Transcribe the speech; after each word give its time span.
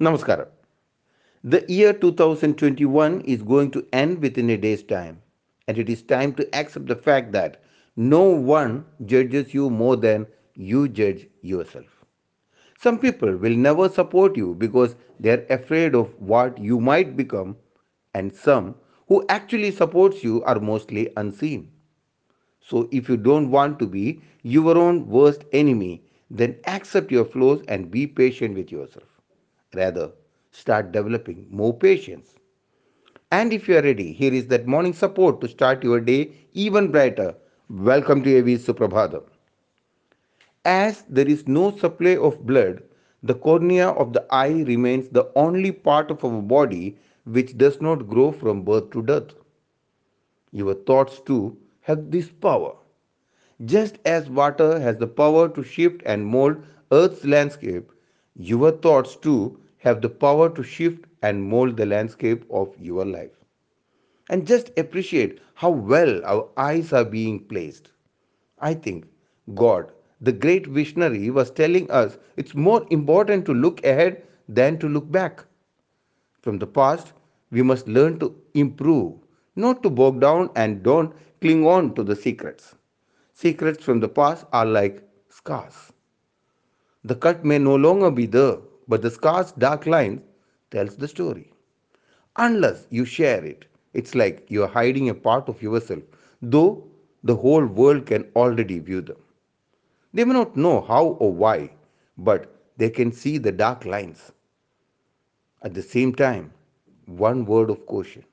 Namaskaram. 0.00 0.48
The 1.44 1.62
year 1.68 1.92
2021 1.92 3.20
is 3.20 3.42
going 3.42 3.70
to 3.72 3.86
end 3.92 4.22
within 4.22 4.48
a 4.48 4.56
day's 4.56 4.82
time, 4.82 5.20
and 5.68 5.76
it 5.76 5.90
is 5.90 6.02
time 6.02 6.32
to 6.36 6.56
accept 6.56 6.86
the 6.86 6.96
fact 6.96 7.32
that 7.32 7.62
no 7.96 8.22
one 8.22 8.86
judges 9.04 9.52
you 9.52 9.68
more 9.68 9.96
than 9.96 10.26
you 10.54 10.88
judge 10.88 11.28
yourself. 11.42 11.84
Some 12.78 12.98
people 12.98 13.36
will 13.36 13.54
never 13.54 13.90
support 13.90 14.38
you 14.38 14.54
because 14.54 14.96
they 15.18 15.32
are 15.32 15.46
afraid 15.50 15.94
of 15.94 16.18
what 16.18 16.56
you 16.56 16.80
might 16.80 17.14
become, 17.14 17.58
and 18.14 18.34
some 18.34 18.76
who 19.06 19.26
actually 19.28 19.70
supports 19.70 20.24
you 20.24 20.42
are 20.44 20.60
mostly 20.60 21.10
unseen. 21.18 21.70
So 22.60 22.88
if 22.90 23.06
you 23.10 23.18
don't 23.18 23.50
want 23.50 23.78
to 23.80 23.86
be 23.86 24.22
your 24.42 24.78
own 24.78 25.06
worst 25.08 25.44
enemy, 25.52 26.04
then 26.30 26.58
accept 26.66 27.12
your 27.12 27.26
flaws 27.26 27.62
and 27.68 27.90
be 27.90 28.06
patient 28.06 28.56
with 28.56 28.72
yourself. 28.72 29.19
Rather, 29.74 30.12
start 30.50 30.92
developing 30.92 31.46
more 31.50 31.72
patience. 31.76 32.36
And 33.30 33.52
if 33.52 33.68
you 33.68 33.76
are 33.78 33.82
ready, 33.82 34.12
here 34.12 34.32
is 34.32 34.46
that 34.48 34.66
morning 34.66 34.92
support 34.92 35.40
to 35.40 35.48
start 35.48 35.82
your 35.84 36.00
day 36.00 36.32
even 36.52 36.90
brighter. 36.90 37.34
Welcome 37.68 38.22
to 38.24 38.38
AV 38.38 38.58
Suprabhatham. 38.58 39.24
As 40.64 41.02
there 41.08 41.28
is 41.28 41.46
no 41.46 41.70
supply 41.76 42.16
of 42.16 42.46
blood, 42.46 42.82
the 43.22 43.34
cornea 43.34 43.88
of 43.88 44.12
the 44.12 44.26
eye 44.30 44.62
remains 44.62 45.08
the 45.08 45.30
only 45.36 45.70
part 45.72 46.10
of 46.10 46.24
our 46.24 46.40
body 46.42 46.98
which 47.24 47.56
does 47.58 47.80
not 47.80 48.08
grow 48.08 48.32
from 48.32 48.62
birth 48.62 48.90
to 48.90 49.02
death. 49.02 49.34
Your 50.52 50.74
thoughts 50.74 51.20
too 51.20 51.56
have 51.80 52.10
this 52.10 52.30
power. 52.30 52.76
Just 53.64 53.98
as 54.04 54.28
water 54.30 54.78
has 54.80 54.96
the 54.98 55.06
power 55.06 55.48
to 55.48 55.62
shift 55.62 56.02
and 56.04 56.26
mold 56.26 56.62
Earth's 56.92 57.24
landscape, 57.24 57.90
your 58.36 58.72
thoughts 58.72 59.16
too 59.16 59.60
have 59.78 60.00
the 60.02 60.08
power 60.08 60.48
to 60.50 60.62
shift 60.62 61.04
and 61.22 61.42
mold 61.42 61.76
the 61.76 61.86
landscape 61.86 62.44
of 62.50 62.74
your 62.80 63.04
life. 63.04 63.32
And 64.28 64.46
just 64.46 64.70
appreciate 64.78 65.40
how 65.54 65.70
well 65.70 66.24
our 66.24 66.48
eyes 66.56 66.92
are 66.92 67.04
being 67.04 67.40
placed. 67.44 67.90
I 68.58 68.74
think 68.74 69.06
God, 69.54 69.92
the 70.20 70.32
great 70.32 70.66
visionary, 70.66 71.30
was 71.30 71.50
telling 71.50 71.90
us 71.90 72.18
it's 72.36 72.54
more 72.54 72.86
important 72.90 73.44
to 73.46 73.54
look 73.54 73.84
ahead 73.84 74.22
than 74.48 74.78
to 74.78 74.88
look 74.88 75.10
back. 75.10 75.44
From 76.40 76.58
the 76.58 76.66
past, 76.66 77.12
we 77.50 77.62
must 77.62 77.88
learn 77.88 78.18
to 78.20 78.34
improve, 78.54 79.14
not 79.56 79.82
to 79.82 79.90
bog 79.90 80.20
down 80.20 80.50
and 80.56 80.82
don't 80.82 81.14
cling 81.40 81.66
on 81.66 81.94
to 81.94 82.02
the 82.02 82.16
secrets. 82.16 82.74
Secrets 83.34 83.84
from 83.84 84.00
the 84.00 84.08
past 84.08 84.46
are 84.52 84.66
like 84.66 85.02
scars. 85.28 85.92
The 87.04 87.16
cut 87.16 87.44
may 87.44 87.58
no 87.58 87.76
longer 87.76 88.10
be 88.10 88.26
there, 88.26 88.58
but 88.88 89.02
the 89.02 89.10
scar's 89.10 89.52
dark 89.52 89.86
lines 89.86 90.22
tells 90.70 90.96
the 90.96 91.08
story. 91.08 91.52
Unless 92.36 92.86
you 92.90 93.04
share 93.04 93.44
it, 93.44 93.66
it's 93.94 94.14
like 94.14 94.46
you're 94.48 94.68
hiding 94.68 95.08
a 95.08 95.14
part 95.14 95.48
of 95.48 95.62
yourself, 95.62 96.02
though 96.42 96.86
the 97.24 97.36
whole 97.36 97.66
world 97.66 98.06
can 98.06 98.30
already 98.36 98.78
view 98.78 99.00
them. 99.00 99.16
They 100.12 100.24
may 100.24 100.34
not 100.34 100.56
know 100.56 100.80
how 100.80 101.06
or 101.06 101.32
why, 101.32 101.70
but 102.18 102.54
they 102.76 102.90
can 102.90 103.12
see 103.12 103.38
the 103.38 103.52
dark 103.52 103.84
lines. 103.84 104.32
At 105.62 105.74
the 105.74 105.82
same 105.82 106.14
time, 106.14 106.52
one 107.06 107.44
word 107.46 107.70
of 107.70 107.86
caution. 107.86 108.24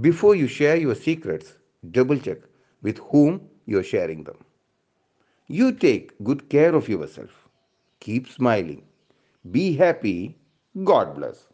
Before 0.00 0.34
you 0.34 0.46
share 0.46 0.76
your 0.76 0.94
secrets, 0.94 1.54
double 1.90 2.18
check 2.18 2.38
with 2.82 2.98
whom 2.98 3.48
you're 3.66 3.82
sharing 3.82 4.24
them. 4.24 4.38
You 5.48 5.72
take 5.72 6.12
good 6.24 6.48
care 6.48 6.74
of 6.74 6.88
yourself. 6.88 7.49
Keep 8.00 8.28
smiling. 8.28 8.82
Be 9.50 9.74
happy. 9.74 10.38
God 10.84 11.14
bless. 11.16 11.49